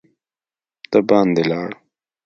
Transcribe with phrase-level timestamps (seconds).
[0.91, 1.71] د باندي لاړ.